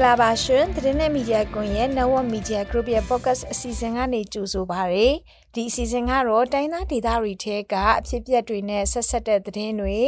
[0.00, 5.08] င်္ဂလာပါရှင်သတင်းနဲ့မီဒီယာကွန်ရဲ့ Network Media Group ရဲ့ Podcast အစီအစဉ်ကနေကြိုဆိုပါရစေ
[5.54, 9.98] ဒီအစီအစဉ်ကတော့တိုင်းသားဒေသတွေထဲကအဖြစ်အပျက်တွေနဲ့ဆက်ဆက်တဲ့သတင်းတွေ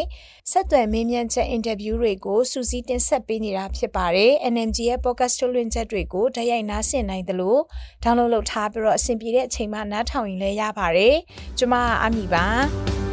[0.50, 7.58] ဆက်သွယ်မေးမြန်းချက်အင်တာဗျူးတွေကိုစူးစီးတင်ဆက်ပေးနေတာဖြစ်ပါတယ် NMG ရဲ့ Podcast ထုတ်လွှင့်ချက်တွေကိုဓာတ်ရိုက်နားဆင်နိုင်သလို
[8.02, 11.16] download လုပ်ထားပြီးတော့အဆင်ပြေတဲ့အချိန်မှနားထောင်ရင်လည်းရပါတယ်
[11.58, 13.11] ကျွန်မအမီပါ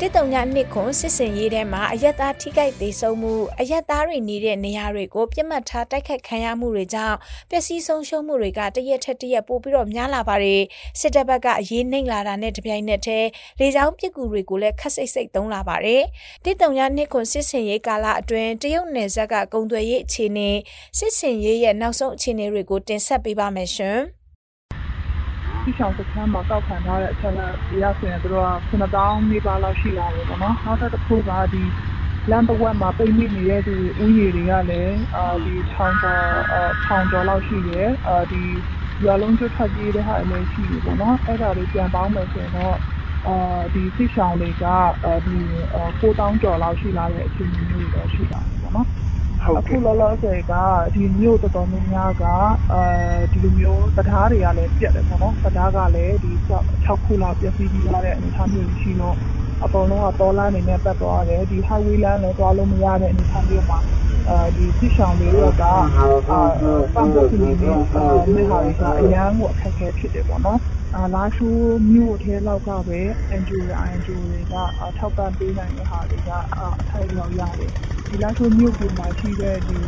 [0.00, 7.16] တစ်တုံညနှစ်ခွန်စစ်စင်ရေးထဲမှာအယက်သားထိခိုက်သေးဆုံးမှုအယက်သားတွေနေတဲ့နေရာတွေကိုပြစ်မှတ်ထားတိုက်ခတ်ခံရမှုတွေကြောင့်
[7.50, 10.62] ပျက်စီးဆုံးရှုံးမှုတွေကတရက်ထက်တရက်ပိုပြီးတော့များလာပါတယ်
[11.00, 13.28] စစ်တပ်ဘက်ကအရေးနှိမ့်လာတာနဲ့တပြိုင်နက်တည်း
[13.60, 16.02] လေကြောင်းပစ်ကူတွေကိုလည်းခက်စိတ်စိတ်သုံးလာပါတယ်
[16.44, 20.50] တစ်တုံညနှစ်ခွန်စစ်စင်ရေးကာလအတွင်းတရုတ်နယ်စပ်ကကုံသွယ်ရေးအခြေအနေ
[20.98, 24.15] စစ်စင်ရေးရဲ့နောက်ဆုံးအခြေအနေတွေကိုတင်ဆက်ပေးပါမယ်ရှင်
[25.66, 31.64] စစ်ဆောင်စခန်းမှာကောက်ခံထားတဲ့အချက်လက်ရဆိုရင်တို့က9000မိပါလောက်ရှိလာတယ်ပေါ့နော်နောက်တစ်ခုကဒီ
[32.30, 38.42] လမ်းတစ်ဝက်မှာပိတ်မိနေတဲ့သူဥယျာဉ်တွေကလည်းအာဒီထောင်ကျော်အာထောင်ကျော်လောက်ရှိတယ်အာဒီ
[39.04, 42.76] ရွာလုံးကျွတ်ထွက်ပြေးတဲ့ဟာလည်းရှိတယ်ပေါ့နော်အဲ့ဒါတွေပြန်ပေါင်းမယ်ဆိုရင်တော့
[43.28, 44.64] အာဒီစစ်ဆောင်တွေက
[45.26, 45.38] ဒီ
[45.98, 48.88] 9000ကျော်လောက်ရှိလာတဲ့အခြေအနေမျိုးတွေရှိတာပေါ့နော်
[49.58, 50.52] အခုလောလောဆယ်က
[50.94, 52.24] ဒီမြို့တော်တော်များများက
[52.72, 52.82] အဲ
[53.32, 56.30] ဒီလိုမျိုးတရားတွေကလည်းပြတ်တယ်ပေါ့နော်တရားကလည်းဒီ
[56.86, 59.16] 6ခုလောက်ပြည့်စည်ပြီးသွားတဲ့အနေအထားမျိုးရှိတော့
[59.64, 63.78] အပေါ်လုံးကတော်လန်းနေနဲ့ပတ်သွားတယ်ဒီ highway လမ်းလည်းသွားလို့မရတဲ့အနေအထားမျိုးမှာ
[64.28, 65.28] အဲဒီစစ်ဆောင်တွေ
[65.60, 65.72] ကအာ
[66.94, 70.75] ပန်းဖို့နေနေအဲဟာတွေကအရန်ကိုအခက်အခဲဖြစ်တယ်ပေါ့နော်အာ
[71.14, 73.00] လာရှိုးမြို့ထဲလောက်ကပဲ
[73.40, 74.54] NGO တွေ INGO တွေက
[74.98, 76.30] ထောက်ပံ့ပေးနိုင်တဲ့ဟာတွေက
[76.80, 77.72] အထိုက်ရောက်ရတယ်
[78.08, 79.80] ဒီလာရှိုးမြို့ပေါ်မှာရှိတဲ့ဒီ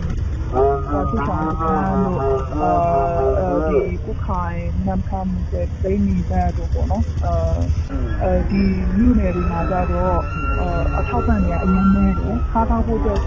[0.54, 2.20] အာစစ်ဆောင်ကန်တို့
[2.62, 7.56] အာဒီကုခိုင်နမ်ခမ်တဲ့ပိနီဘတ်တို့ပေါ့နော်အာ
[8.22, 8.62] အဲဒီ
[8.97, 10.18] မြို့နယ်တွေမှာကြတော့
[10.98, 13.20] အထောက်ပံ့တွေအရင်နဲ့တယ်ခါးထားဖို့တော့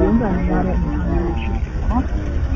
[0.00, 2.04] ရုံးကန်နေရတဲ့အနေအထားမျိုးရှိတယ်ပေါ့နော်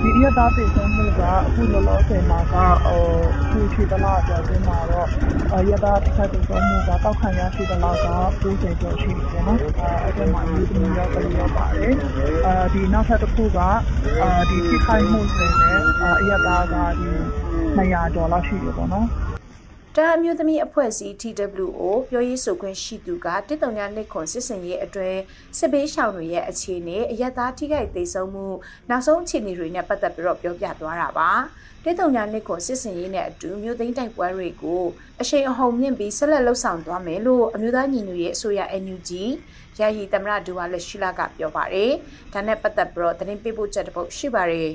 [0.02, 3.02] ဒီရတာတည်ဆုံးမှုကအခုလောလောဆယ်မှာကဟို
[3.50, 5.08] ခုချီတလားကျော်တင်မှာတော့
[5.70, 8.06] ရတာတစ်ခါတည်ဆုံးမှုကတောက်ခံရရှိတလားက
[8.42, 11.94] 90ကျော်ရှိတယ်နော်အဲ့ဒါမှဒီလိုမျိုးပဲရောက်ပါတယ်
[12.46, 13.58] အဲဒီနောက်ထပ်တစ်ခုက
[14.48, 15.80] ဒီထိခိုက်မှုတွေနဲ့
[16.20, 17.10] အရတာကဒီ
[17.76, 19.06] 200ကျော်လောက်ရှိတယ်ပေါ့နော်
[19.96, 25.20] တာအမျိုးသမီးအဖွဲ့အစည်း TWO ပြောရေးဆိုခွင့်ရှိသူကတစ်တုံညာနှစ်ခွန်စစ်စင်ရေးအတွင်း
[25.58, 28.46] စစ်ဘေးရှောင်တွေရဲ့အခြေအနေအယက်သားထိခိုက်သေးဆုံးမှု
[28.90, 31.30] နောက်ဆုံးအခြေအနေတွေနဲ့ပတ်သက်ပြီးတော့ပြောပြသွားတာပါ
[31.84, 34.82] တစ်တုံညာနှစ်ခွန်စစ်စင်ရေးနဲ့အတူမြို့သိမ်းတိုက်ပွဲတွေကို
[35.20, 39.10] အရှိန်အဟုန်မြင့်ပြီးဆက်လက်လှုပ်ဆောင်သွားမယ်လို့အမျိုးသားညီညွတ်ရေးအစိုးရ NUG
[39.80, 41.92] ယာယီသမရဒူဝါလက်ရှိလာကပြောပါတယ်
[42.32, 44.70] ဒါနဲ့ပတ်သက်ပြီးတော့သတင်းပေးပို့ချက်တစ်ပုဒ်ရှိပါတယ်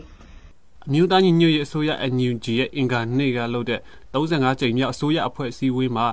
[0.87, 3.79] အမျိုးသားညီညွတ်ရေးအစိုးရ NUG ရဲ့အင်ကာနေ့ကလုပ်တဲ့
[4.13, 6.07] 35ကြိမ်မြောက်အစိုးရအဖွဲ့အစည်းအဝေးမှာ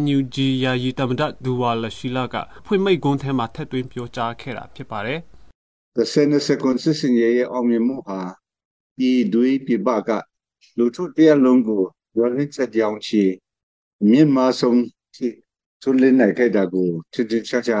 [0.00, 2.34] NUG ယာယီတမဒဒူဝါလရှိလာက
[2.66, 5.18] ဖွင့်မိတ်ကွန်းထဲမှာထက်သွင်းပြောကြားခဲ့တာဖြစ်ပါတယ်။
[5.98, 8.20] The Senate Constitution ရဲ့အောင်မြင်မှုဟာ
[8.98, 10.10] ဒီဒွေပြပက
[10.78, 11.82] လူထုတရားလုံးကို
[12.18, 13.22] ရောလင်းချက်ကြောင်းချီ
[14.10, 14.80] မြန်မာဆုံး
[15.82, 17.80] ထွန်းလင်းနိုင်ခဲ့တာကိုချစ်ချစ်ချာချာ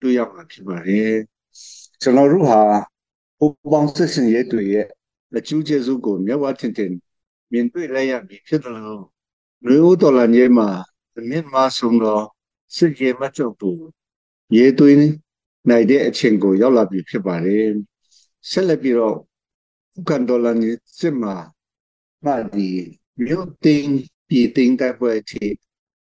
[0.00, 1.12] တွေ့ရမှာဖြစ်ပါတယ်။
[2.02, 2.60] ကျွန်တော်တို့ဟာ
[3.38, 4.86] ပူပေါင်းစစ်စင်ရဲ့တွေရဲ့
[5.34, 6.92] အကျိုးကျေးဇူးကိုမြတ်ဝထင်ထင်
[7.52, 9.04] မြင်တွေ့လိုက်ရပြီဖြစ်တယ်လို့
[9.66, 10.68] လူဦးတော်လာကြီးမှာ
[11.28, 12.24] မြန်မာဆုံးတော့
[12.76, 13.84] စစ်ကြေမချုပ်ဘူး
[14.56, 14.98] ရေးသွင်း
[15.68, 17.68] နိုင်တဲ့အချိန်ကိုရောက်လာပြီဖြစ်ပါတယ်
[18.50, 19.16] ဆက်လက်ပြီးတော့
[19.98, 21.34] ဥက္ကဒေါ်လာကြီးစစ်မှာ
[22.24, 22.68] မှဒီ
[23.24, 23.86] မြို့တင်
[24.28, 25.46] ပြည်တင်တဲ့ပွဲတီ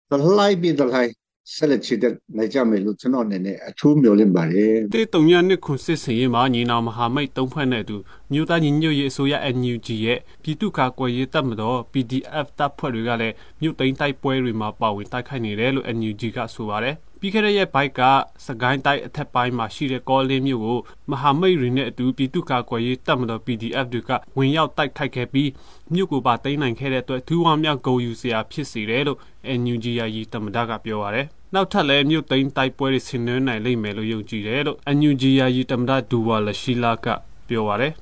[0.09, 1.11] တလိုက်ပြီးတလိုက်
[1.51, 7.97] ဆက်လက်ချစ်တဲ့နိုင်ကြမယ်လို့ကျွန်တော်အနေနဲ့အထူးမျှော်လင့်ပါတယ်တေတုံရနှစ်ခွန်စစ်စင်ရေးမှာညီနောင်မဟာမိတ်သုံးဖွဲ့နဲ့အတူ
[8.31, 16.95] မြို့သားညီညွတ်ရေးအစိုးရ NUG ရဲ့ပြည်သူ့ကာကွယ်ရေးတပ်မတော် PDF တပ်ဖွဲ့တွေကလည်းမြို့သိမ်းတိုက်ပွဲတွေမှာပါဝင်တိုက်ခိုက်နေတယ်လို့ NUG ကဆိုပါတယ်
[17.25, 18.01] ပြီးခဲ့တဲ့ရက်ဘိုက်က
[18.45, 20.79] စကိုင်းတိုင်းအထက်ပိုင်းမှာရှိတဲ့ကောလင်းမြို့ကို
[21.11, 25.49] မဟာမိတ်တွေနဲ့အတူပြည်သူ့ကာကွယ်ရေးတပ်မတော် PDF တွေကဝင်ရောက်တိုက်ခိုက်ခဲ့ပြီး
[25.93, 29.19] မြို့ကိုပါသိမ်းနိုင်ခဲ့တဲ့အတွက်ဒူဝါမြောက်ဂုံယူစရာဖြစ်စေတယ်လို့
[29.59, 37.07] NUG ယာယီတမဒကပြောပါရယ်နောက်ထပ်လည်းမြို့သိမ်းတိုက်ပွဲတွေဆင်နွှဲနိုင်လိမ့်မယ်လို့ယုံကြည်တယ်လို့ NUG ယာယီတမဒဒူဝါလရှိလာက
[37.47, 37.93] ပြောပါရယ်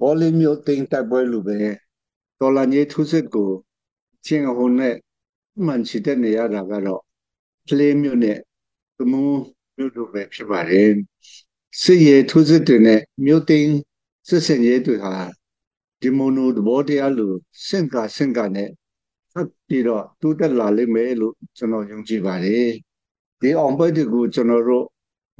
[0.00, 1.56] ဘောလီမြို့သိမ်းတိုက်ပွဲလိုပဲ
[2.38, 3.50] ဒေါ်လာညေထုစစ်ကို
[4.26, 4.94] ချင်းအုံနဲ့
[5.64, 7.02] မှန်ချတဲ့နေရတာကတော့
[7.70, 8.38] ကလေးမျိုးနဲ့
[8.98, 9.28] သမုံ
[9.76, 10.90] မျိုးတို့ပဲဖြစ်ပါတယ်
[11.82, 13.74] စစ်ရေးထိုးစစ်တွေနဲ့မြို့သိမ်း
[14.28, 15.14] စစ်စင်ရေးတွေဟာ
[16.00, 17.32] ဒီမိုနိုသဘောတရားလို
[17.66, 18.70] စင့်ကစင့်ကနဲ့
[19.32, 22.68] ဆက်ပြီးတော့တိုးတက်လာလိမ့်မယ်လို့ကျွန်တော်ယုံကြည်ပါတယ်
[23.40, 24.86] ဒီအောင်ပွဲတွေကိုကျွန်တော်တို့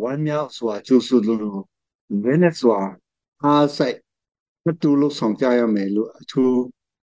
[0.03, 1.62] ဝမ်းမြောက်စွာကြိုးဆိုလို့
[2.23, 2.79] မင်းနဲ့စွာ
[3.43, 3.99] အားစိုက်
[4.65, 6.55] မတူလို့ဆောင်ကြရမယ်လို့အထူး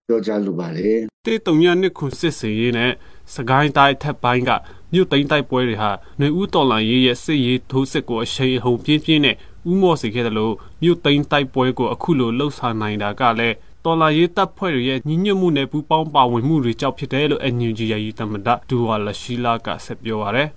[0.09, 2.93] ပြောကြားလိုပါတယ်တေတုံညာနှစ်ခုစစ်စေးရေးနဲ့
[3.35, 4.51] စကိုင်းတိုင်းထက်ပိုင်းက
[4.93, 9.37] မြို့သိမ်းတိုက်ပွဲတွေဟာຫນွေဦးတော်လန်ရေးရဲ့စစ်ရေးထိုးစစ်ကိုအရှိန်အဟုန်ပြင်းပြင်းနဲ့
[9.71, 13.55] ဥမော့စေခဲ့တယ်လို့မြို့သိမ်းတိုက်ပွဲကိုအခုလိုလှုပ်ဆောင်နိုင်တာကလည်း
[13.85, 20.49] တော်လာရေးတပ်ဖွဲ့တွေရဲ့ညီညွတ်မှုနဲ့ပူးပေါင်းပါဝင်မှုတွေကြောင့်ဖြစ်တယ်လို့ NUG ရည်တမဒဒူဝါလရှိလာကဆက်ပြောပါရယ်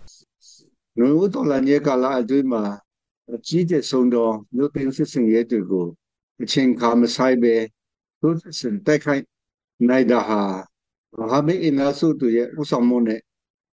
[0.97, 2.63] ။နွေဦးတော်လန်ရဲ့ကာလအတွင်းမှာ
[3.33, 5.87] အကြီးကျယ်ဆုံးသောမြို့သိမ်းစစ်စင်ရဲတွေကို
[6.41, 7.55] အချိန်ခါမဆိုင်ပဲ
[8.21, 8.29] သူ
[8.59, 9.23] စင်တိုက်ခိုက်
[9.87, 10.41] နိုင်တာဟာ
[11.17, 13.19] မဟာမိတ်အင်အားစုတွေရဲ့ဥဆောင်မှုနဲ့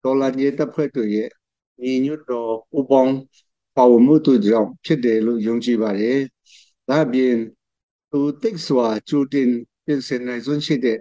[0.03, 1.29] တော်လန်ရဲ့တပ်ဖွဲ့တွေရဲ့
[1.81, 3.15] ညီညွတ်သောပူးပေါင်း
[3.75, 6.17] ပါဝင်မှုတို့ကြောင့်ဖြစ်တယ်လို့ယုံကြည်ပါတယ်။
[6.89, 7.35] ဒါ့အပြင်
[8.11, 9.49] သူတိတ်စွာကြိုတင်
[9.85, 10.97] ပြင်ဆင်နိုင်စွမ်းရှိတဲ့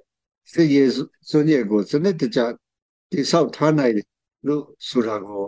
[0.53, 0.91] စစ်ရေး
[1.31, 2.41] စွမ်းရည်ကိုစနစ်တကျ
[3.11, 3.95] တိဆောက်ထားနိုင်
[4.47, 5.45] လို့ဆိုတာကို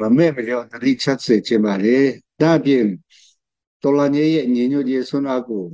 [0.00, 2.04] ဗမဲမလျော့တတိချက်စေချင်ပါတယ်။
[2.40, 2.84] ဒါ့အပြင်
[3.82, 5.64] တော်လန်ရဲ့ညီညွတ်ရေးဆွမ်းအားကို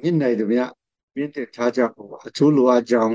[0.00, 0.60] မြင့်နိုင်သည်မြ
[1.16, 3.14] မြင့်တက်ထားကြဖို့အထူးလိုအပ်ကြောင်း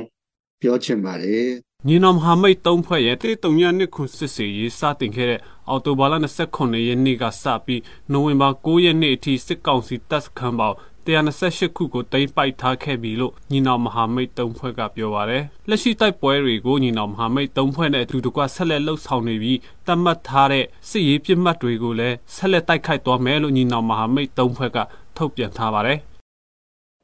[0.62, 1.48] ပြောချင်ပါတယ်။
[1.88, 6.14] ညီနောင်မဟာမိတ်သုံးဖွဲ့ရဲ့တေတုံညာနှစ်ခုစစ်စေးရေးစတင်ခဲ့တဲ့အော်တိုဘာလ
[6.50, 7.82] 29ရက်နေ့ကစပြီး
[8.12, 24.78] နိုဝင်ဘာ9ရက်နေ့အထိစစ်ကောင်စီတပ်စခန်းပေါင်း128ခုကိုတိမ့်ပိုက်ထားခဲ့ပြီလို့ညီနောင်မဟာမိတ်သုံးဖွဲ့ကပြောပါရယ်လက်ရှိတိုက်ပွဲတွေကိုညီနောင်မဟာမိတ်သုံးဖွဲ့နဲ့အတူတကွဆက်လက်လှုပ်ဆောင်နေပြီးတတ်မှတ်ထားတဲ့စစ်ရေးပြစ်မှတ်တွေကိုလည်းဆက်လက်တိုက်ခိုက်သွားမယ်လို့ညီနောင်မဟာမိတ်သုံးဖွဲ့က
[25.18, 26.00] ထုတ်ပြန်ထားပါရယ်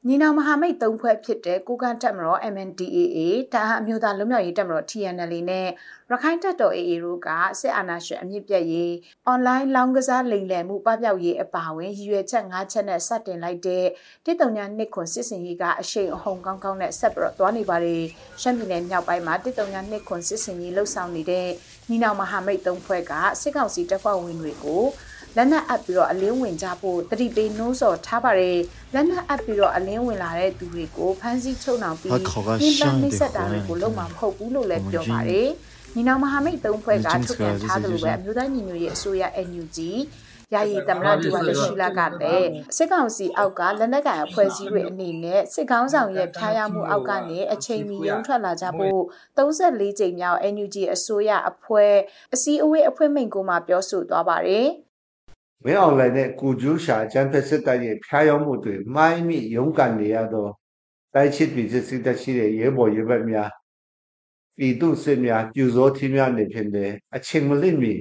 [0.07, 3.19] ညီနောင်မဟာမိတ်သုံးဖွဲ့ဖြစ်တဲ့ကိုကန့်တက်မတော် MNDAA
[3.53, 5.67] တာဟအမျိုးသားလွတ်မြောက်ရေးတက်မတော် TNL နဲ့
[6.11, 7.29] ရခိုင်တပ်တော် AA တို့က
[7.59, 8.93] စစ်အာဏာရှင်အမြင့်ပြတ်ရေး
[9.25, 13.85] အွန်လိုင်းလောင်းကစားလိမ်လည်မှုပပျောက်ရေးအပါအဝင်ရည်ရွယ်ချက်၅ချက်နဲ့စတင်လိုက်တဲ့
[14.25, 18.03] တစ်တုံညာနှစ်ခွန်စစ်စင်ရေးကအရှိန်အဟုန်ကောင်းကောင်းနဲ့ဆက်ပြီးတော့သွားနေပါတယ်
[18.41, 21.47] ရှမ်းပြည်နယ်မြောက်ပိုင်းမှာတစ်တုံညာနှစ်ခွန်စစ်စင်ရေးလှုပ်ဆောင်နေတဲ့
[21.89, 24.83] ညီနောင်မဟာမိတ်သုံးဖွဲ့ကစစ်ကောင်စီတပ်ဖွဲ့ဝင်တွေကို
[25.37, 28.59] လက်နက်အပ်ပြီးတော့အလင်းဝင်ကြဖို့တတိပေးနှိုးဆော်ထားပါတယ်
[28.93, 35.49] လက်နက်အပ်ပြီးတော့အလင်းဝင်လာတဲ့သူတွေကိုဖမ်းဆီးချုပ်နှောင်ပြီးနှိမ့်ပနှိမ့်ဆက်တာတွေကိုလုပ်မှာမဟုတ်ဘူးလို့လည်းပြောပါတယ်
[35.95, 39.77] ညီနောင်မဟာမိတ်သုံးဖွဲ့ကထုတ်ပြန်ထားသလိုပဲအမျိုးသားညီညွတ်ရေးအစိုးရ NUG
[40.53, 49.01] ယာယီသမရဒီဝါလရှိလာကလည်းစစ်ကောင်စီအောက်ကလက်နက်ကိုင်အဖွဲ့အစည်းတွေအနေနဲ့စစ်ကောင်းဆောင်ရဲ့ဖျားရမှုအောက်ကနေအချိန်မီရုံထွက်လာကြဖို့
[49.37, 51.93] 34ကြိမ်မြောက် NUG အစိုးရအဖွဲ့
[52.33, 54.67] အစည်းအဝေးအဖွဲ့မိန့်ကိုမှပြောဆိုသွားပါတယ်
[55.63, 60.47] မင်းအောင်လှိုင်နဲ့ကိုကျိုးရှာကျန်းဖက်စစ်တပ်ရဲ့ဖျားယောင်းမှုတွေမိုင်းမိရုန်းကန်နေရသော
[61.13, 63.49] တိုက်ချစ်ပြည်စစ်စစ်တပ်ရှိတဲ့ရဲဘော်ရဲဘက်များ
[64.57, 66.69] ပြည်သူစစ်များပြူစောထီးများနေဖြင့်
[67.15, 67.93] အချိန်မလင့်မီ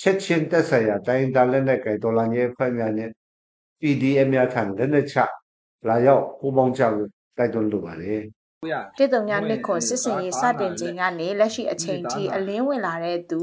[0.00, 3.10] ချက်ချင်းတက်ဆိုင်ရာတိုင်းဒါလက်နဲ့ကြိုင်တော်လာငယ်ဖွဲ့များနဲ့
[3.80, 5.16] PDF များထံလက်နက်ချ
[5.88, 8.20] လာရောက်ပူးပေါင်းကြလို့တိုက်တွန်းလိုပါတယ်
[8.98, 13.42] တစ်တုံညာနှစ်ခွန်စစ်စင်ရေးစတင်ခြင်းကနေလက်ရှိအချိန်ထိအလင်းဝင်လာတဲ့သူ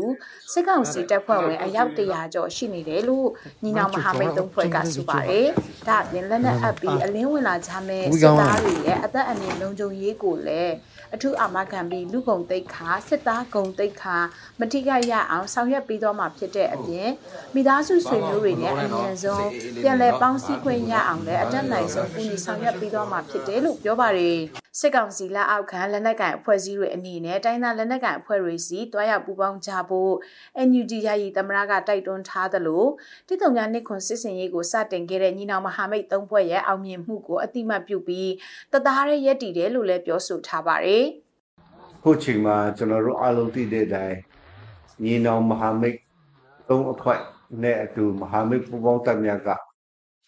[0.51, 3.27] စစ်ကောင်စီတပ်ဖွဲ့ဝင်အယောက်100ကျော်ရှိနေတယ်လို့
[3.63, 5.47] ညီနောင်မဟာမိတ်သုံးဖွဲ့ကဆိုပါတယ်။
[5.87, 10.73] ဒါ့အပြင်လက်နက်အပ်ပြီးအလင်းဝင်လာကြမဲ့စစ်သားတွေရဲ့အသက်အန္တရာယ်လုံခြုံရေးကိုလည်း
[11.15, 14.17] အထူးအာမခံပြီးလူကုန်တိတ်ခါစစ်သားဂုံတိတ်ခါ
[14.59, 17.09] မတိကရအောင်ဆောင်ရွက်ပေးတော့မှာဖြစ်တဲ့အပြင်
[17.55, 19.47] မိသားစုဆွေမျိုးတွေနဲ့အမြန်ဆုံး
[19.81, 24.39] ပြန်လည်ပေါင်းစည်းခွင့်ရအောင်လည်းအတက်နိုင်ဆုံးကူညီဆောင်ရွက်ပေးတော့မှာဖြစ်တယ်လို့ပြောပါတယ်
[24.79, 30.13] စစ်ကောင်စီလက်အောက်ခံလက်နက်ကိုင်အဖွဲ့အစည်းတွေအနေနဲ့တိုင်းသားလက်နက်ကိုင်အဖွဲ့တွေစီတွားရောက်ပူးပေါင်းကြဖို့
[30.67, 32.83] NUG ယာယီသမရကတိုက်တွန်းထားသလို
[33.27, 38.31] တိတုံညာနှစ်ခွန်စစ်စင်ရေးကိုစတင်ခဲ့တဲ့ညီနောင်မဟာမိတ်သုံးဖွဲ့ရဲ့အောင်မြင်မှုကိုအတိမတ်ပြုပြီး
[38.71, 41.05] တသားရဲရက်တည်တယ်လို့လည်းပြောဆိုထားပါတယ်။
[42.03, 44.17] ခုချိန်မှာကျွန်တော်တို့အားလုံးသိတဲ့အတိုင်း
[45.03, 45.97] ညီနောင်မဟာမိတ်
[46.67, 47.19] သုံးအဖွဲ့
[47.63, 49.49] နဲ့အတူမဟာမိတ်ပူးပေါင်းတပ်များက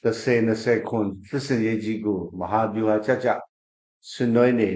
[0.03, 3.39] 30 20ခွန်စစ်စင်ရေးကြီးကိုမဟာဗျူဟာချက်ချက်
[4.11, 4.71] ဆွေးနွေးနေ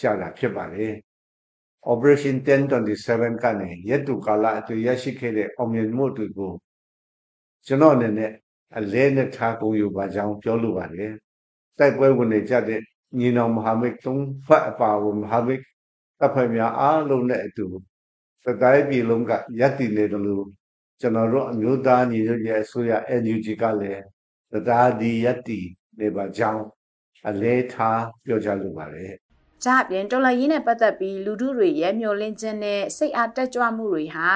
[0.00, 0.92] ကြတာဖြစ်ပါတယ်။
[1.92, 6.52] Operation 1027ကနေရက်တူကာလအတွင်းရရှိခဲ့တဲ့အောင်မြင်မှုတွေကို
[7.66, 8.32] ကျွန်တော်အနေနဲ့
[8.78, 11.12] အလဲနဲ့ထားကုန်ယူပါကြောင်းပြောလိုပါတယ်။
[11.78, 12.80] တိုက်ပွဲဝင်နေကြတဲ့
[13.18, 15.62] ညီနောင်မဟာမိတ်သုံးဖက်အပါအဝင်မဟာမိတ်
[16.18, 17.66] တပ်ဖွဲ့များအားလုံးနဲ့အတူ
[18.44, 20.46] သတိုင်းပြည်လုံးကယက်တည်နေတယ်လို့
[21.00, 24.02] ကျွန်တော်တို့အမျိုးသားညီညွတ်ရေးအစိုးရ NUG ကလည်း
[24.52, 25.66] တရားဒီယက်တည်
[26.00, 26.64] နေပါကြောင်း
[27.28, 29.12] အလဲထားပြောကြားလိုပါတယ်။
[29.64, 34.28] ဒါအပြင်တော်လှန်ရေးနဲ့ပတ်သက်ပြီးလူထုတွေရဲ့မျှော်လင့်ချက်နဲ့စိတ်အားတက်ကြွမှုတွေဟာ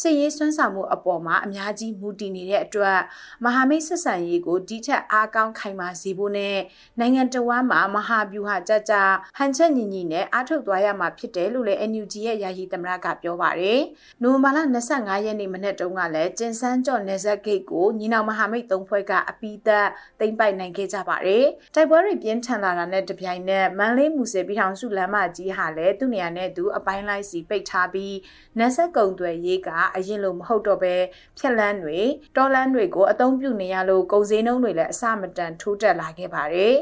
[0.00, 2.98] စစ်ရေးစွမ်းဆောင်မှုအပေါ်မှာအများကြီးမူတည်နေတဲ့အတွက်
[3.44, 6.56] မဟာမိတ်ဆက်ဆံရေးကိုဒီထက်အားကောင်းခိုင်မာစေဖို့နဲ့
[6.98, 8.94] နိုင်ငံတော်ဝန်မှာမဟာဗျူဟာကြကြ
[9.38, 13.80] ဟန်ချက်ညီညီနဲ့အားထုတ်သွားရမှာဖြစ်တယ်လို့လည်း NUG ရဲ့ယာယီသမရကပြောပါတယ်။
[14.22, 14.58] နိုဝင်ဘာလ
[14.92, 19.86] 25ရက်နေ့မနေ့တုန်းကလည်းကျင်စန်းကျော်နေဆက်ဂိတ်ကိုညီနောင်မဟာမိတ်သုံးဖွဲ့ကအပိသက်
[20.20, 28.16] သိမ်းပိုက်နိုင်ခဲ့ကြပါတယ်။တိုက်ပွဲတွေပြင်းထန်လာတာနဲ့တပြိုင်နက်မန်လေးမူဆယ်ပြည်ထောင်စုလမ်းမကြီးဟာလည်းသူ့နေရာနဲ့သူအပိုင်းလိုက်စီပိတ်ထားပြီး
[28.58, 30.94] နက်ဆက်ကုံတွေရေးကအရင်လိုမဟုတ်တော့ပဲ
[31.38, 31.98] ဖြက်လန်းတွေ
[32.36, 36.76] တော်လန်းတွေကိုအသုံးပြုနေရလို့ကုန်စည်နှုန်းတွေလည်းအဆမတန်ထိုးတက်လာခဲ့ပါတယ်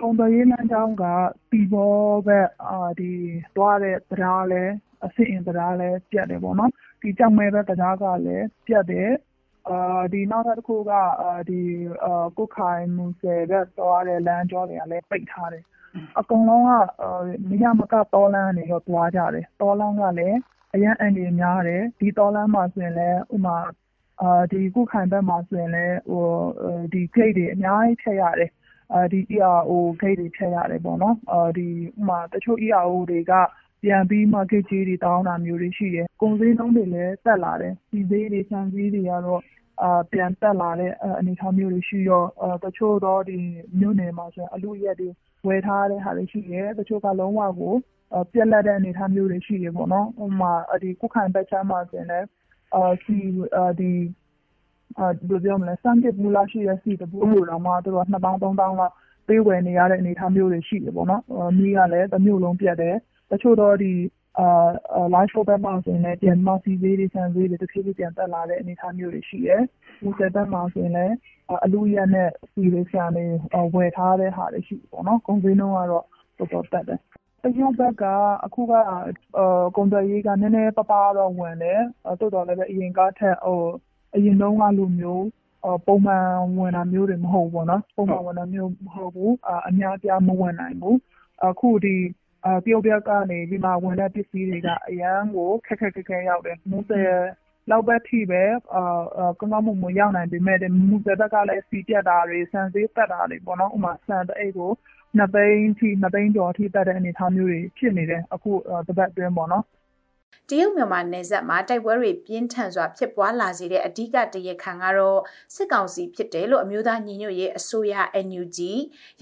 [0.00, 1.04] ကုန်သွယ်ရေးလမ်းကြောင်းက
[1.50, 1.92] သီပေါ
[2.26, 2.48] ဘက်
[3.56, 4.72] သွားတဲ့တံတားလည်း
[5.04, 6.70] အဆင့်အင်တံတားလည်းပျက်တယ်ပေါ့နော်။
[7.18, 9.10] ကျောက်မဲဘက်တံတားကလည်းပျက်တယ်။
[10.30, 10.92] နောက်ထပ်တခုက
[12.36, 15.64] ကွတ်ခိုင်-မူဆယ်ဘက်သွားတဲ့လမ်းကြောတွေကလည်းပိတ်ထားတယ်။
[16.18, 16.70] အကုန်လုံးက
[17.48, 20.38] မရမကတောလမ်းကနေသွားကြတယ်။တောလမ်းကလည်း
[20.74, 23.56] အရမ်းအန္တရာယ်များတယ်။ဒီတောလမ်းမှာဆိုရင်လည်းဥပမာ
[24.74, 25.96] ကွတ်ခိုင်ဘက်မှာဆိုရင်လည်း
[26.92, 28.50] ဂိတ်တွေအများကြီးဖြတ်ရတယ်။
[29.36, 31.16] ERO ဂိတ်တွေဖြတ်ရတယ်ပေါ့နော်။
[31.66, 33.32] ဥပမာတချို့ ERO တွေက
[33.82, 39.42] ပြန်ပြီးမှဂိတ်ကြေးတွေတောင်းတာမျိုးတွေရှိတယ်။ကုန်ဈေးနှုန်းတွေလည်းတက်လာတယ်။ဆီဈေးတွေ၊ဆန်ဈေးတွေကတော့
[40.12, 42.26] ပြန်တက်လာတဲ့အနေအထားမျိုးတွေရှိတော့
[42.64, 43.16] တချို့သော
[43.78, 45.08] မြို့နယ်မှာဆိုရင်အလုအယက်တွေ
[45.48, 47.74] ဝယ်ထားတဲ့ဟာတွေရှိတယ်။တချို့ကလုံးဝကို
[48.32, 52.26] ပြတ်လပ်တဲ့အနေအထားမျိုးတွေရှိတယ်ပေါ့နော်။ဥပမာကွတ်ခိုင်ဘက်ခြမ်းမှာဆိုရင်လည်း
[55.82, 58.94] ဆန်းတစ်ဗူးလောက်ရှိတဲ့ဆီတဗူးကိုတောင်မှသူတို့က၂သောင်း၊၃သောင်းလောက်
[59.28, 61.22] ပေးဝယ်နေရတဲ့အနေအထားမျိုးတွေရှိတယ်ပေါ့နော်။
[61.58, 62.94] မီးကလည်းတမြို့လုံးပြတ်တယ်။
[63.30, 63.70] တချို့သော
[65.14, 69.62] လားရှိုးဘက်မှာဆိုရင်လည်း ပြန်ပြီးမှ ဆီဈေးတွေ၊ဆန်ဈေးတွေ တဖြည်းဖြည်းပြန်တက်လာတဲ့ အနေအထားမျိုးတွေရှိတယ်။
[70.02, 71.14] မူဆယ်ဘက်မှာဆိုရင်လည်း
[71.64, 73.24] အလုအယက်နဲ့ ဆီတွေ၊ဆန်တွေ
[73.74, 76.04] ဝယ်ထားတဲ့ဟာတွေ ရှိတယ်ပေါ့နော်။ကုန်ဈေးနှုန်းကတော့
[76.38, 77.00] တော်တော်တက်တယ်။
[77.42, 78.04] တရုတ်ဘက်က
[78.44, 78.72] အခုက
[79.76, 81.80] ကုန်သွယ်ရေးက နည်းနည်းပါးပါးတော့ ဝင်တယ်။
[82.20, 83.36] သို့သော်လည်းပဲ အရင်ကထက်
[84.14, 85.26] အရင်တုန်းကလိုမျိုး
[85.86, 86.26] ပုံမှန်
[86.58, 89.30] ဝင်တာမျိုးတွေ မဟုတ်ဘူးပေါ့နော်။ပုံမှန်ဝင်တာမျိုး မဟုတ်ဘူး။
[89.68, 90.96] အများအပြား မဝင်နိုင်ဘူး။
[91.46, 91.96] အခုဒီ
[92.64, 97.10] တရုတ်ဘက်ကနေဒီမှာဝင်တဲ့ ပစ္စည်းတွေက အရမ်းကို ခက်ခက်ခဲခဲရောက်တယ်။မူဆယ်
[97.70, 98.42] လောက်ဘက်ထိပဲ
[99.40, 100.60] ကောင်းကောင်းမွန်မွန် ရောက်နိုင်ပေမယ့်
[100.90, 104.72] မူဆယ်ဘက်ကလည်း ဆီပြတ်တာတွေ၊ဆန်ဈေးတက်တာတွေပေါ့နော်။ဥပမာ ဆန်တအိတ်ကို
[105.18, 108.52] ၂သိန်းအထိ၊၂သိန်းကျော်အထိ တက်တဲ့အနေအထားမျိုးတွေ ဖြစ်နေတယ် အခု
[108.88, 109.64] တပတ်အတွင်းပေါ့နော်
[110.50, 115.20] တရုတ်မြန်မာနယ်စပ်မှာ တိုက်ပွဲတွေ ပြင်းထန်စွာ ဖြစ်ပွားလာစေတဲ့ အဓိက တရားခံကတော့
[115.54, 117.94] စစ်ကောင်စီ ဖြစ်တယ်လို့ အမျိုးသားညီညွတ်ရေးအစိုးရ
[118.26, 118.58] NUG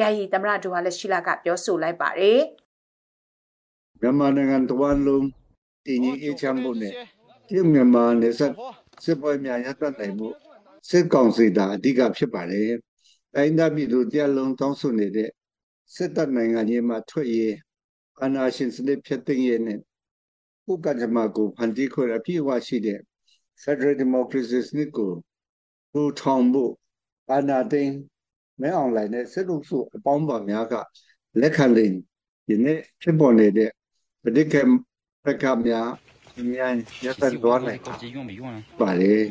[0.00, 2.40] ယာယီသမ္မတ ဒူဝါလက်ရှိလာကပြောဆိုလိုက်ပါတယ်
[4.04, 5.26] မြန်မာနိုင်ငံတဝန်းလုံး
[5.86, 6.94] တည်ငြိမ်အေးချမ်းဖို့နဲ့တ
[7.54, 8.52] ရုတ်မြန်မာနယ်စပ်
[9.04, 10.28] စစ်ပွဲများရပ်တန့်နိုင်မှု
[10.88, 12.70] စစ်ကောင်စီတာအဓိကဖြစ်ပါတယ်။
[13.34, 15.30] တိုင်းသားပြည်သူတရားလုံးတောင်းဆိုနေတဲ့
[15.94, 17.54] စစ်တပ်နိုင်ငံကြီးမှာထွက်ရေး
[18.20, 19.78] အာဏာရှင်စနစ်ဖြစ်သိမ်းရေးနဲ့
[20.72, 23.00] ဥက္ကဋ္ဌမကိုဖန်တီးခွင့်အပြည့်အဝရှိတဲ့
[23.62, 25.12] Federal Democracy စနစ်ကို
[25.90, 26.72] ထူထောင်ဖို့
[27.30, 27.94] အာဏာသိမ်း
[28.60, 30.74] မဲအောင်လိုင်းနဲ့စစ်လို့ဆိုအပေါင်းပါများက
[31.40, 31.94] လက်ခံလိမ့်
[32.48, 33.70] ဒီနေ့ဖြစ်ပေါ်နေတဲ့
[34.24, 34.54] ပဋိက္ခ
[35.24, 35.88] ပက္ခများ
[36.40, 36.72] အများ
[37.04, 37.80] ရတဲ့သွားနိုင်
[38.80, 39.24] ပါတယ်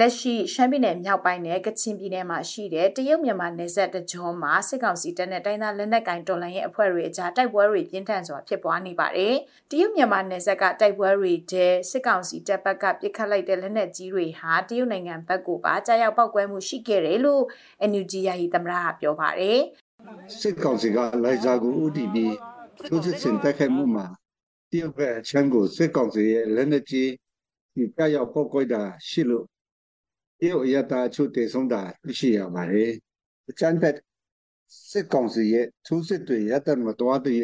[0.00, 9.34] လက်ရှိရှမ်းပြည်နယ်မြောက်ပိုင်းနဲ့ကချင်ပြည်နယ်မှာရှိတဲ့တရုတ်မြန်မာနယ်စပ်တကြောမှာစစ်ကောင်စီတပ်နဲ့တိုင်းသားလက်နက်ကိုင်တော်လှန်ရေးအဖွဲ့တွေအကြားတိုက်ပွဲတွေပြင်းထန်စွာဖြစ်ပွားနေပါတယ်။
[9.70, 17.42] တရုတ်မြန်မာနယ်စပ်ကတိုက်ပွဲတွေတဲ့စစ်ကောင်စီတပ်ဘက်ကပစ်ခတ်လိုက်တဲ့လက်နက်ကြီးတွေဟာတရုတ်နိုင်ငံဘက်ကိုပါကြားရောက်ပောက်ကွဲမှုရှိခဲ့တယ်လို့
[17.90, 19.58] NUG ယာယီသမ္မတကပြောပါတယ်။
[20.40, 22.55] စစ်ကောင်စီကလိုက်စားကို OTP ထိုးစစ်ဆင်တိုက်
[23.58, 24.06] ခိုက်မှုမှာ
[24.70, 27.10] တရုတ်ဘက်အချမ်းကိုစစ်ကောင်စီရဲ့လက်နက်ကြီး
[27.74, 29.46] ဒီကြောက်ပောက်ကွဲတာရှိလို့
[30.38, 32.90] တရုတ်အရတာအချို့တည်ဆုံးတာသိရှိရပါတယ်။
[33.50, 33.96] အချမ်းဖက်
[34.90, 37.36] စစ်ကောင်စီရဲ့ထိုးစစ်တွေရတမတော်တဲ့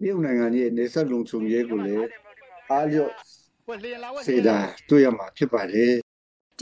[0.00, 0.40] တရုတ်နိုင်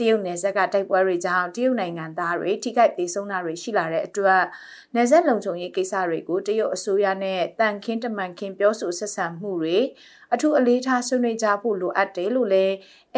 [0.01, 4.41] တာတွေ့ရမှာဖြစ်ပါတယ်တရုတ်နယ်စပ်ကတိုက်ပွဲတွေကြောင့်တရုတ်နိုင်ငံသားတွေထိခိုက်ဒေဆုံးတာတွေရှိလာတဲ့အတွက်
[4.95, 9.77] နယ်စပ်လုံခြုံရေးကိစ္စတွေကိုတရုတ်အစိုးရနဲ့တန်ခင်းတမန်ခင်းပြောဆိုဆက်ဆံမှုတွေ
[10.33, 12.73] အထူးအလေးထားဆွေးနွေးကြဖို့လိုအပ်တယ်လို့လည်း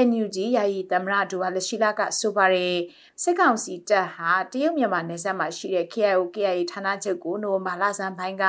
[0.07, 2.75] NUG ယာယီသမ္မတဒူဝါလရှိလာကဆိုပါတယ်
[3.21, 8.45] စစ်ကောင်စီတပ်ဟာတရုတ်မြန်မာနယ်စပ်မှာရှိတဲ့ KIO KIA ဌာနချုပ်ကိုနိုမာလာဆန်ပိုင်းက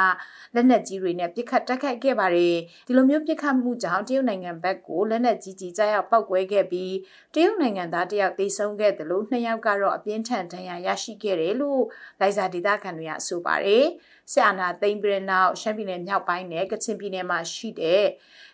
[0.54, 2.56] လက်နက်ကြီးတွေနဲ့ပစ်ခတ်တိုက်ခိုက်ခဲ့ပါတယ်
[2.86, 6.94] ဒီလိုမျိုးပစ်ခတ်မှုကြောင့်တရုတ်နိုင်ငံဘက်ကိုလက်နက်ကြီးကြီးကြားရောက်ပောက်ကွဲခဲ့ပြီး
[7.34, 11.82] တရုတ်နိုင်ငံသားတယောက်သေဆုံးခဲ့တယ်လို့နှစ်ယောက်ကတော့အပြင်းထန်ဒဏ်ရာရရှိခဲ့တယ်လို့
[12.20, 13.84] လိုက်စာဒေသခံတွေကဆိုပါတယ်
[14.32, 18.04] စစ်အာဏာသိမ်းပြီးနောက်ရှမ်းပြည်နယ်မြောက်ပိုင်းနဲ့ကချင်ပြည်နယ်မှာရှိတဲ့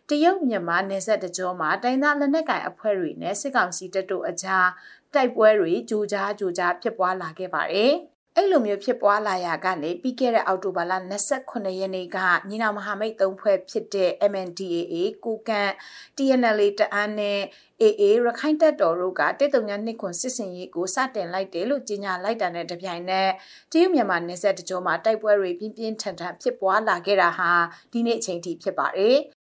[0.08, 4.66] တရုတ်မြန်မာနယ်စပ်တကြောမှာတိုင်းသားလက်နက်ကိုင်အဖွဲ့တွေနဲ့စစ်ကောင်စီတပ်တို့အကြား
[5.14, 7.94] တိုက်ပွဲတွေကြိုကြားကြိုကြားဖြစ်ပွားလာခဲ့ပါတယ်။
[8.36, 10.92] အဲ့လိုမျိုးဖြစ်ပွားလာရာကနေပြီးခဲ့တဲ့အောက်တိုဘာလ
[11.36, 12.18] 28ရက်နေ့က
[12.48, 14.94] ညီနောင်မဟာမိတ်သုံးဖွဲ့ဖြစ်တဲ့ MNDAA
[15.24, 15.72] ကိုကန့်
[16.16, 17.40] TNLA တအန်းနဲ့
[17.82, 23.30] AA ရခိုင်တပ်တော်တို့ကတစ်တုံညာနှစ်ခွန်စစ်စင်ရေးကိုစတင်လိုက်တယ်လို့ကြေညာလိုက်တာနဲ့တပြိုင်နက်
[23.72, 27.50] တရုတ်မြန်မာနယ်စပ်တကြောမှာတိုက်ပွဲတွေပြင်းပြင်းထန်ထန်ဖြစ်ပွားလာခဲ့တာဟာ
[27.92, 29.39] ဒီနေ့အချိန်ထိဖြစ်ပါတယ်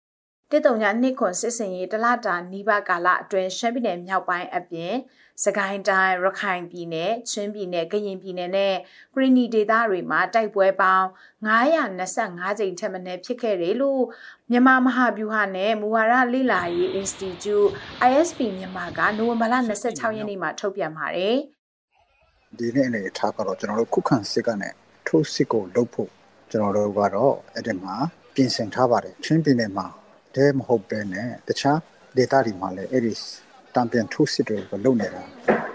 [0.55, 4.93] တစ်တုံညာနှစ်ခွန်စစ်စင်ရေးတလတာနီးပါးကာလအတွင်းရှမ်းပြည်နယ်မြောက်ပိုင်းအပြင်
[5.43, 8.75] စကိုင်းတိုင်းရခိုင်ပြည်နယ်ချင်းပြည်နယ်ကရင်ပြည်နယ်နဲ့
[9.13, 11.07] ကရင်နီဒေသတွေမှာတိုက်ပွဲပေါင်း
[11.48, 14.03] 925ကြိမ်ထက်မနည်းဖြစ်ခဲ့တယ်လို့
[14.51, 17.69] မြန်မာမဟာဗျူဟာနဲ့မူဝါဒလေ့လာရေး Institute
[18.10, 19.55] ISP မြန်မာကနိုဝင်ဘာလ
[19.86, 21.38] 26ရက်နေ့မှာထုတ်ပြန်ပါတယ်
[22.57, 24.74] ဒီနေ့အနေထားကတော့ကျွန်တော်တို့ခုခံစစ်ကနဲ့
[25.07, 26.10] ထိုးစစ်ကိုလုပ်ဖို့
[26.51, 27.95] ကျွန်တော်တို့ကတော့အဲ့ဒီမှာ
[28.33, 29.88] ပြင်ဆင်ထားပါတယ်ချင်းပြည်နယ်မှာ
[30.36, 31.80] တည်းမဟုတ်ပဲနဲ့တခြား
[32.18, 33.13] ဒေသတွေမှာလည်းအဲ့ဒီ
[33.75, 35.24] တံပြန်ထိုးစစ်တွေကိုလုပ်နေတာ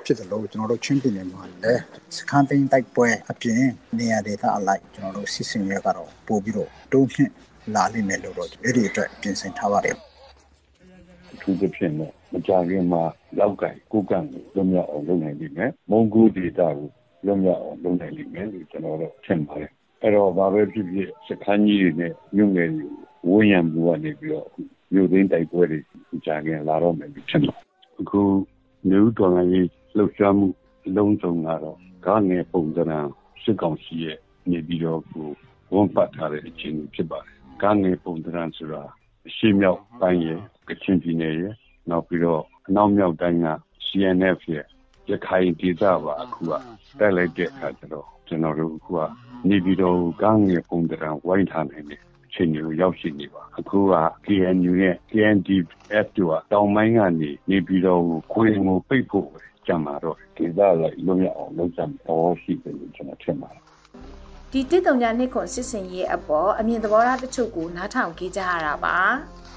[0.05, 1.83] ဖြစ်တယ်လို့ကျွန်တော်တို့ချင်းပြည်နယ်မှာလည်း
[2.17, 3.65] စကန်ပင်းတိုက်ပွဲအပြင်
[3.99, 7.33] နေရာဒေသအလိုက်ကျွန်တော်တို့စစ်စင်ရဲကတော့ပို့ပြီးတော့တုံးဖြင့်
[7.75, 9.97] လာလိမ့်မယ်လို့တော့အဲ့ဒီအတွက်ပြင်ဆင်ထားပါတယ်
[11.41, 13.03] ထူးသဖြင့်တော့မကြခင်မှာ
[13.38, 16.88] လောက်ကင်ကိုကန့်ကိုလွတ်မြောက်အောင်လုပ်နိုင်လိမ့်မယ်မုံကူဒေတာကို
[17.27, 19.71] လွတ်မြောက်အောင်လုပ်နိုင်လိမ့်မယ်လို့ကျွန်တော်တို့ထင်ပါတယ်
[20.03, 22.87] အဲ့တော့ဘာပဲဖြစ်ဖြစ်စခန်းကြီးတွေနဲ့မြို့ငယ်တွေ
[23.26, 24.48] ဝန်းရံမှုကနေပြီးတော့
[24.92, 27.54] မြို့သိမ်းတိုက်ပွဲတွေကြာခင်လာတော့မယ်ဖြစ်တယ်
[28.00, 28.22] အခု
[28.90, 30.46] နေဦးတော်ကြီးလှုပ်ရှားမှု
[30.87, 32.84] အလုံးစုံကတော့ကားငယ်ပုံစံ
[33.42, 34.18] စစ်ကောင်စီရဲ့
[34.50, 35.28] နေပြီးတော့ကို
[35.72, 38.82] ဝန်ပတ်ထားတဲ့အခြေအနေဖြစ်ပါတယ်ကားငယ်ပုံစံဆိုတာ
[39.37, 41.54] ရှေ့မြောက်ပိုင်းရဲ့ကချင်ပြည်နယ်ရဲ့
[41.90, 43.48] နောက်ပြီးတော့အနောက်မြောက်တိုင်းက
[43.87, 44.66] CNF ရဲ့
[45.10, 46.52] ရခိုင်ဒေသပါအခုက
[46.98, 49.00] တက်လိုက်တဲ့အခါကျတော့ကျွန်တော်တို့အခုက
[49.48, 52.02] နေပြီးတော့ကားငယ်ပုံစံဝိုင်းထားနိုင်တယ်
[52.38, 53.95] အချိန်ကိုရောက်ရှိနေပါအခုက
[54.26, 58.02] KNU နဲ့ KNDF တို့ကတောင်ပိုင်းကနေနေပြီးတော့
[58.33, 59.28] ခွေကိုပိတ်ဖို့
[59.66, 63.62] ကြံမှာတော့ဒေသလိုက်လွတ်မြောက်အောင်လုပ်ကြမယ်တော့ရှိတယ်လို့ကျွန်တော်ထင်ပါတယ်
[64.52, 68.97] ဒီတစ်တုံညာနှစ်ခွန်စစ်စင်ရေးအပေါ်အမြင်သဘောထားတချို့ကိုနားထောင်ကြကြရတာပါ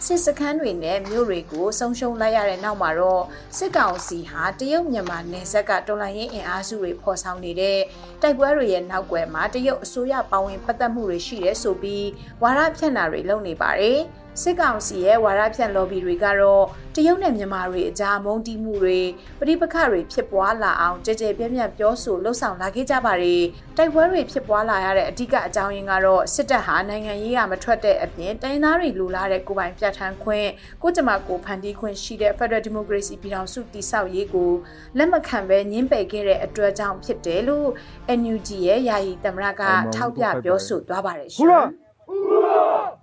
[0.06, 3.24] စစ်စခန်းတွေနဲ့မြို့တွေကိုဆုံးရှုံးလိုက်ရတဲ့နောက်မှာတော့
[3.58, 7.80] စစ်ကောင်စီဟာတရုတ်မြန်မာနယ်စပ်ကတော်လှန်ရေးအင်အားစုတွေဖော်ဆောင်နေတဲ့
[8.22, 12.08] တိုက်ပွဲတွေရဲ့နောက်ွယ်မှာတရုတ်အစိုးရပါဝင်ပတ်သက်မှုတွေရှိတယ်ဆိုပြီး
[12.42, 14.00] ဝါဒဖြန့်တာတွေလုပ်နေပါတယ်။
[14.40, 16.64] စစ်ကောင်စီရဲ့ဝါရဖြန့် lobby တွေကတော့
[16.96, 19.00] တရုတ်နဲ့မြန်မာတွေအကြားမုန်းတီးမှုတွေ
[19.40, 23.44] ပဋိပက္ခတွေဖြစ်ပွားလာအောင်ကြဲကြဲပြန့်ပြန့်ပြောဆိုလှုပ်ဆောင်လာခဲ့ကြပါတယ်။
[23.78, 30.50] တိုက်ပွဲတွေဖြစ်ပွားလာရတဲ့အဓိကအကြောင်းရင်းကတော့စစ်တပ်ဟာနိုင်ငံရေးကမထွက်တဲ့အပြင်တိုင်းသားတွေလူလာတဲ့ကိုပိုင်ပြဋ္ဌာန်းခွင့်
[30.82, 34.52] ကိုကြမကိုဖန်တီးခွင့်ရှိတဲ့ Federal Democracy ပြည်ထောင်စုတည်ဆောက်ရေးကို
[34.98, 37.70] လက်မခံဘဲညှင်းပယ်ခဲ့တဲ့အတွက်ကြောင့်ဖြစ်တယ်လို့
[38.20, 39.64] NUG ရဲ့ယာယီသမရက
[39.96, 41.68] ထောက်ပြပြောဆိုသွားပါတယ်ရှင်။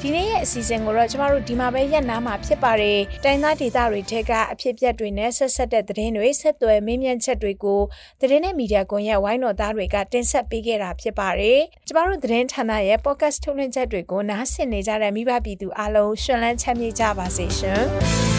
[0.00, 7.80] ဒီနေ့ရဲ့အစီအစဉ်ကိုတော့ကျမတို့ဒီမှာပဲရက်နာမှာဖြစ်ပါတယ်။တိုင်းသားဒေသတွေထက်ကအဖြစ်အပျက်တွေနဲ့ဆက်ဆက်တဲ့သတင်းတွေဆက်သွယ်မင်းမြန်းချက်တွေကို
[8.20, 17.84] သတင်းနဲ့မီဒီယာကွန်ရက်ဝိုင်းတော်သားတွေကတင်ဆက်ပေးခဲ့တာဖြစ်ပါတယ်။ကျမတို့သတင်းဌာနရဲ့ podcast ထုတ်လွှင့်ချက်တွေကိုနားဆင်နေကြတဲ့မိဘပြည်သူအားလုံးရှင်လန်းချမ်းမြေ့ကြပါစေရှင်။